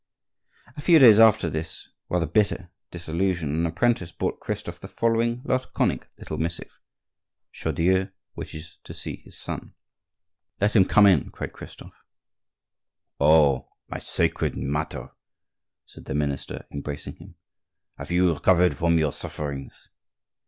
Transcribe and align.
A 0.75 0.81
few 0.81 0.97
days 0.97 1.19
after 1.19 1.47
this 1.47 1.87
rather 2.09 2.25
bitter 2.25 2.71
disillusion, 2.89 3.53
an 3.53 3.67
apprentice 3.67 4.11
brought 4.11 4.39
Christophe 4.39 4.79
the 4.79 4.87
following 4.87 5.43
laconic 5.45 6.07
little 6.17 6.39
missive:— 6.39 6.79
Chaudieu 7.51 8.11
wishes 8.35 8.79
to 8.83 8.95
see 8.95 9.17
his 9.17 9.37
son. 9.37 9.75
"Let 10.59 10.75
him 10.75 10.85
come 10.85 11.05
in!" 11.05 11.29
cried 11.29 11.53
Christophe. 11.53 11.93
"Oh! 13.19 13.69
my 13.89 13.99
sacred 13.99 14.57
martyr!" 14.57 15.11
said 15.85 16.05
the 16.05 16.15
minister, 16.15 16.65
embracing 16.71 17.17
him; 17.17 17.35
"have 17.99 18.09
you 18.11 18.33
recovered 18.33 18.75
from 18.75 18.97
your 18.97 19.13
sufferings?" 19.13 19.87